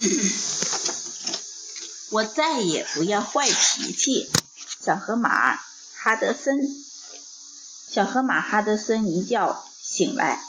[2.10, 4.30] 我再也不要坏脾气。
[4.82, 5.56] 小河马
[5.94, 6.58] 哈德森，
[7.90, 10.42] 小河马哈德森一觉醒来，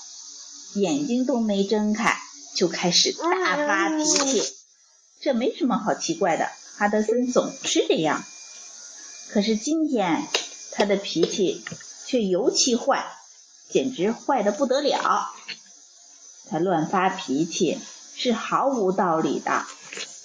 [0.76, 2.18] 眼睛都没睁开，
[2.56, 4.42] 就开始大发脾气。
[5.20, 8.24] 这没什么好奇怪的，哈德森总是这样。
[9.32, 10.28] 可是今天
[10.72, 11.66] 他的脾气
[12.06, 13.06] 却尤其坏，
[13.70, 15.30] 简直坏的不得了。
[16.50, 17.80] 他乱发脾气
[18.16, 19.66] 是毫无道理的。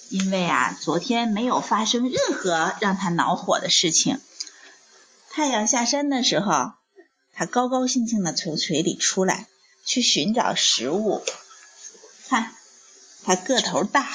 [0.09, 4.21] 因为啊，昨天没有发生任何让他恼火的事情。
[5.29, 6.71] 太阳下山的时候，
[7.33, 9.47] 他高高兴兴的从水里出来，
[9.85, 11.21] 去寻找食物。
[12.29, 12.53] 看，
[13.23, 14.07] 他个头大，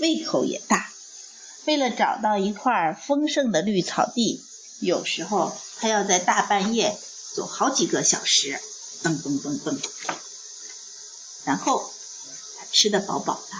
[0.00, 0.88] 胃口也大。
[1.66, 4.40] 为了找到一块丰盛的绿草地，
[4.80, 6.96] 有时候他要在大半夜
[7.34, 8.58] 走好几个小时，
[9.02, 9.78] 噔噔噔噔。
[11.44, 11.92] 然后
[12.72, 13.56] 吃得饱饱的。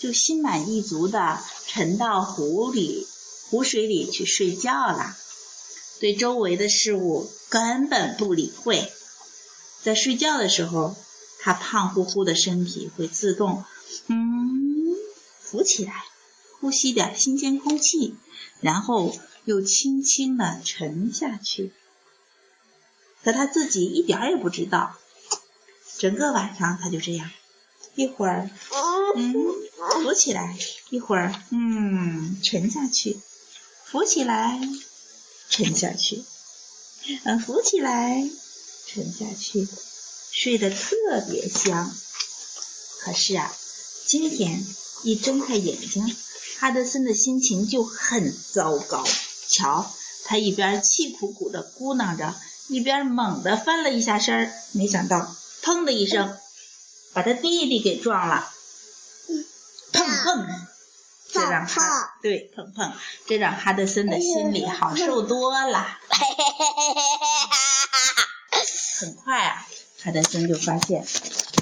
[0.00, 3.06] 就心满意足的沉到湖里、
[3.50, 5.16] 湖水里去睡觉了，
[5.98, 8.92] 对周围的事物根本不理会。
[9.82, 10.94] 在睡觉的时候，
[11.40, 13.64] 他胖乎乎的身体会自动
[14.06, 14.94] 嗯
[15.40, 16.04] 浮起来，
[16.60, 18.14] 呼吸点新鲜空气，
[18.60, 21.72] 然后又轻轻的沉下去。
[23.24, 24.96] 可他自己一点也不知道，
[25.98, 27.30] 整个晚上他就这样，
[27.98, 28.48] 一会儿
[29.16, 29.34] 嗯。
[30.02, 30.56] 浮起来，
[30.90, 33.20] 一会儿，嗯，沉下去，
[33.84, 34.60] 浮起来，
[35.48, 36.24] 沉下去，
[37.24, 38.28] 嗯，浮起来，
[38.86, 39.66] 沉下去，
[40.32, 40.86] 睡得特
[41.28, 41.90] 别香。
[43.00, 43.52] 可是啊，
[44.06, 44.64] 今天
[45.04, 46.16] 一睁开眼睛，
[46.58, 49.04] 哈德森的心情就很糟糕。
[49.48, 49.90] 瞧，
[50.24, 52.34] 他一边气鼓鼓地咕囔着，
[52.68, 56.36] 一边猛地翻了一下身儿，没想到，砰的一声，
[57.12, 58.48] 把他弟弟给撞了。
[59.92, 60.46] 碰，
[61.32, 62.92] 这让哈对碰碰，
[63.26, 65.98] 这让哈德森的心里好受多了。
[69.00, 69.66] 很快啊，
[70.02, 71.06] 哈德森就发现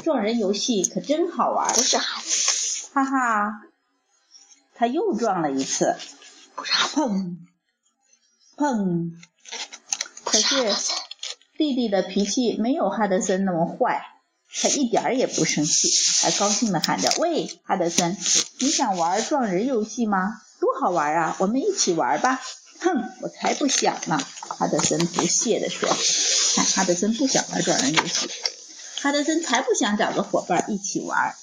[0.04, 1.72] 撞人游戏可真好玩。
[1.75, 3.62] 不是哈哈，
[4.75, 5.97] 他又撞了一次，
[6.56, 7.47] 碰
[8.56, 9.12] 碰。
[10.25, 10.75] 可是
[11.56, 14.16] 弟弟的脾气没有哈德森那么坏。
[14.55, 15.91] 他一点儿也不生气，
[16.23, 18.17] 还高兴地喊着：“喂，哈德森，
[18.61, 20.41] 你想玩撞人游戏吗？
[20.61, 21.37] 多好玩啊！
[21.39, 22.41] 我们一起玩吧。
[22.81, 25.89] ”“哼，我才不想呢！”哈德森不屑地说。
[26.57, 28.31] “看，哈德森不想玩撞人游戏。
[29.03, 31.34] 哈德森才不想找个伙伴一起玩，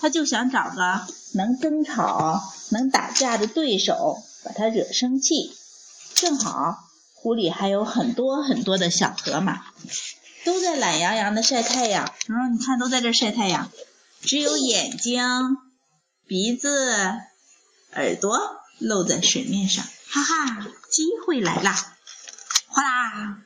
[0.00, 5.56] 他就想找个能争吵、能打架的对手，把他惹生气。
[6.14, 6.76] 正好
[7.14, 9.62] 湖里还有很多很多的小河马。”
[10.48, 13.70] 都在懒洋洋的晒太阳，嗯，你看都在这晒太阳，
[14.22, 15.22] 只有眼睛、
[16.26, 17.12] 鼻子、
[17.92, 18.38] 耳朵
[18.78, 21.94] 露在水面上，哈哈，机会来啦！
[22.68, 23.42] 哗啦，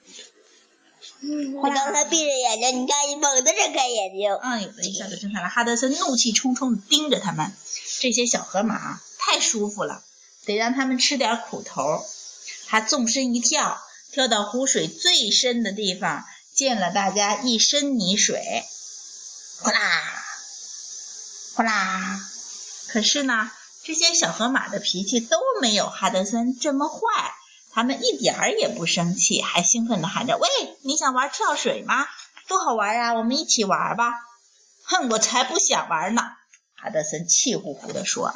[1.61, 1.75] 哗啦！
[1.75, 5.49] 刚才闭着眼睛，你看你猛地睁开眼睛，嗯，有的一下就睁开了。
[5.49, 7.53] 哈德森怒气冲冲地盯着他们，
[7.99, 10.05] 这些小河马太舒服了，
[10.47, 12.07] 得让他们吃点苦头。
[12.69, 13.83] 他纵身一跳，
[14.13, 16.25] 跳到湖水最深的地方。
[16.55, 18.65] 溅了大家一身泥水，
[19.61, 20.25] 哗啦，
[21.55, 22.21] 哗啦。
[22.89, 23.51] 可是呢，
[23.83, 26.99] 这些小河马的脾气都没有哈德森这么坏，
[27.73, 30.49] 他们一点儿也不生气，还兴奋地喊着：“喂，
[30.83, 32.07] 你想玩跳水吗？
[32.49, 33.15] 多好玩啊！
[33.15, 34.13] 我们一起玩吧！”
[34.85, 36.23] 哼，我才不想玩呢！
[36.75, 38.35] 哈德森气呼呼地说：“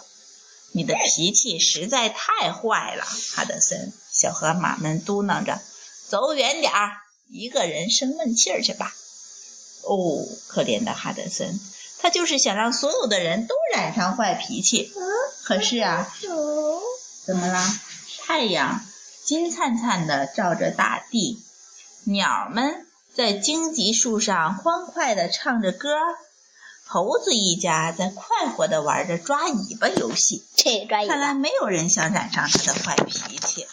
[0.73, 3.05] 你的脾气实在太坏了，
[3.35, 5.61] 哈德森。”小河马们嘟囔着
[6.09, 6.97] ：“走远点儿。”
[7.29, 8.95] 一个人生闷气儿去吧。
[9.83, 11.61] 哦，可怜的哈德森，
[12.01, 14.93] 他就是想让所有的人都染上坏脾气。
[15.45, 16.13] 可是啊，
[17.25, 17.81] 怎么啦？
[18.19, 18.85] 太阳
[19.25, 21.41] 金灿灿的照着大地，
[22.05, 25.91] 鸟们在荆棘树上欢快的唱着歌，
[26.85, 30.45] 猴子一家在快活的玩着抓尾巴游戏。
[31.07, 33.67] 看来没有人想染上他的坏脾气。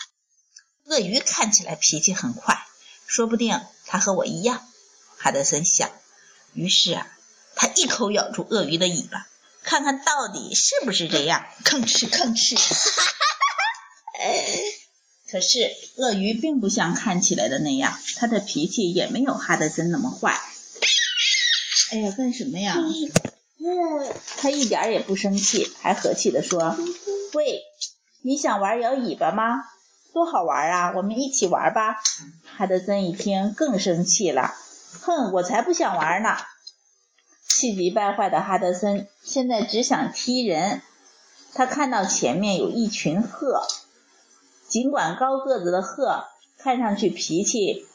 [0.85, 2.55] 鳄鱼看起来脾气很快。
[3.13, 4.65] 说不定他和我一样，
[5.19, 5.91] 哈德森想。
[6.55, 7.07] 于是啊，
[7.53, 9.27] 他一口咬住鳄鱼的尾巴，
[9.61, 11.45] 看看到底是不是这样。
[11.63, 12.55] 吭哧吭哧。
[12.55, 13.53] 哈哈哈
[14.17, 14.31] 哈
[15.29, 20.41] 可是鳄鱼并不像看起来的那样，它的脾气也没有哈德森那么坏。
[21.91, 22.75] 哎呀，干什么呀？
[24.37, 26.75] 他一点也不生气，还和气地说
[27.33, 27.61] ：“喂，
[28.23, 29.53] 你想玩摇尾巴吗？”
[30.13, 30.93] 多好玩啊！
[30.95, 31.95] 我们一起玩吧。
[32.45, 34.53] 哈德森一听更生气了，
[35.01, 36.37] 哼，我才不想玩呢！
[37.49, 40.83] 气急败坏的哈德森现在只想踢人。
[41.55, 43.65] 他看到前面有一群鹤，
[44.67, 46.25] 尽管高个子的鹤
[46.59, 47.87] 看上去脾气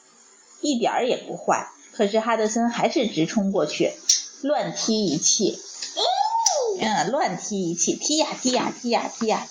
[0.60, 3.92] 一点儿也不坏，可是哈德森还是直冲过去，
[4.42, 5.56] 乱踢一气。
[6.80, 9.46] 嗯，乱踢一气，踢呀踢呀踢呀踢呀。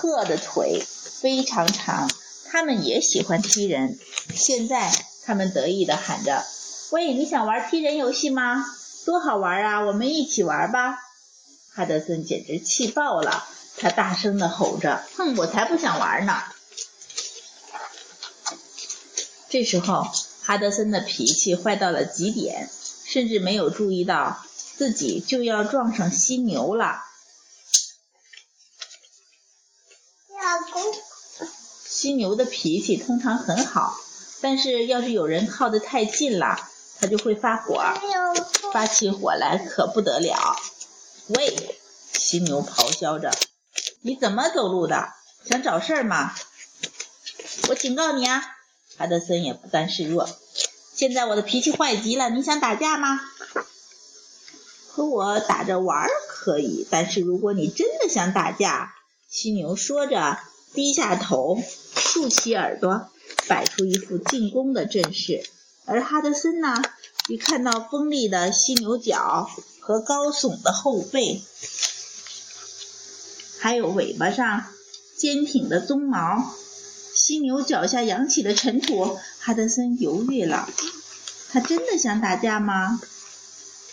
[0.00, 0.86] 鹤的腿
[1.20, 2.08] 非常长，
[2.46, 3.98] 它们也喜欢踢人。
[4.32, 4.92] 现在，
[5.24, 6.44] 它们得意地喊着
[6.92, 8.64] ：“喂，你想玩踢人游戏吗？
[9.04, 9.80] 多好玩啊！
[9.80, 11.00] 我们一起玩吧！”
[11.74, 13.44] 哈德森简直气爆了，
[13.76, 16.40] 他大声地吼着：“哼，我才不想玩呢！”
[19.50, 20.06] 这时候，
[20.42, 22.70] 哈德森的脾气坏到了极点，
[23.04, 24.44] 甚至没有注意到。
[24.76, 27.02] 自己就要撞上犀牛了。
[31.86, 33.96] 犀牛的脾气通常很好，
[34.40, 36.58] 但是要是有人靠得太近了，
[37.00, 37.82] 它就会发火，
[38.72, 40.56] 发起火来可不得了。
[41.28, 41.78] 喂，
[42.12, 43.30] 犀牛咆哮着，
[44.02, 45.12] 你怎么走路的？
[45.44, 46.34] 想找事儿吗？
[47.68, 48.42] 我警告你啊！
[48.96, 50.28] 哈德森也不甘示弱。
[50.94, 53.20] 现在我的脾气坏极了，你想打架吗？
[54.88, 58.94] 和我打着玩可以，但是如果你真的想打架，
[59.30, 60.38] 犀牛说着，
[60.74, 61.62] 低下头，
[61.96, 63.08] 竖起耳朵，
[63.48, 65.42] 摆出一副进攻的阵势。
[65.84, 66.82] 而哈德森呢，
[67.28, 69.48] 一看到锋利的犀牛角
[69.80, 71.42] 和高耸的后背，
[73.58, 74.64] 还有尾巴上
[75.16, 76.54] 坚挺的鬃毛，
[77.14, 80.68] 犀牛脚下扬起的尘土，哈德森犹豫了。
[81.50, 83.00] 他真的想打架吗？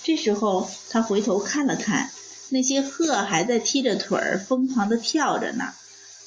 [0.03, 2.11] 这时候，他回头看了看，
[2.49, 5.73] 那些鹤还在踢着腿儿，疯狂地跳着呢；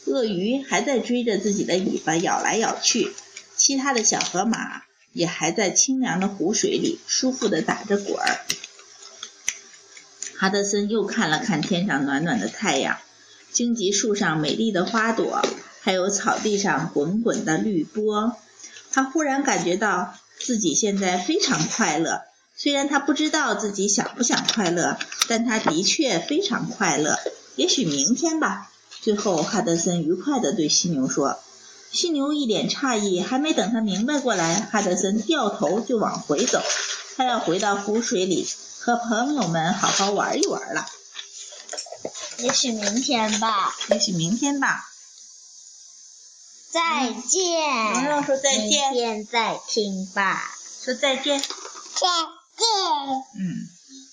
[0.09, 3.13] 鳄鱼还在追着自己的尾巴咬来咬去，
[3.57, 4.83] 其他的小河马
[5.13, 8.41] 也还在清凉的湖水里舒服地打着滚儿。
[10.37, 12.99] 哈德森又看了看天上暖暖的太阳，
[13.53, 15.43] 荆棘树上美丽的花朵，
[15.81, 18.37] 还有草地上滚滚的绿波，
[18.91, 22.23] 他忽然感觉到自己现在非常快乐。
[22.57, 27.19] 虽然他不知道自己想不想快乐，但他的确非常快乐。
[27.57, 28.71] 也许明天吧。
[29.09, 31.39] 最后，哈德森愉快地对犀牛说
[31.91, 36.63] ：“犀牛一脸诧异，还没等他明白过来，哈德森掉头就往回走。
[37.17, 38.47] 他要回到湖水里
[38.81, 40.87] 和朋友们好好玩一玩了。
[42.41, 43.75] 也许明天吧。
[43.89, 44.85] 也许明天吧。
[46.71, 47.95] 再见。
[47.95, 48.69] 蓉蓉说再见。
[48.69, 50.55] 明天再听吧。
[50.85, 51.41] 说再见。
[51.41, 52.67] 再见。
[53.39, 53.78] 嗯。